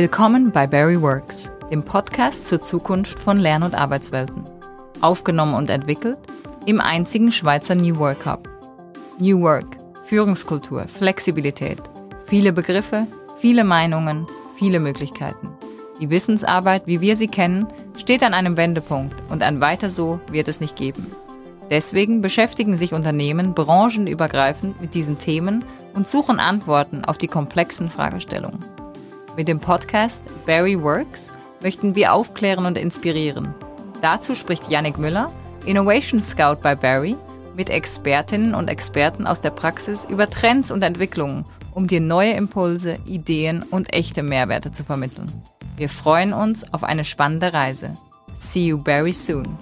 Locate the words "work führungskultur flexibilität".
9.42-11.82